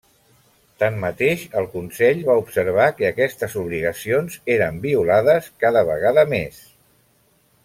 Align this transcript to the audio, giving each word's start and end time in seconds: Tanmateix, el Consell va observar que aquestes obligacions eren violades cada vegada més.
Tanmateix, 0.83 1.43
el 1.61 1.67
Consell 1.73 2.23
va 2.31 2.37
observar 2.43 2.87
que 3.01 3.09
aquestes 3.11 3.59
obligacions 3.65 4.41
eren 4.57 4.83
violades 4.89 5.53
cada 5.67 5.89
vegada 5.95 6.29
més. 6.37 6.63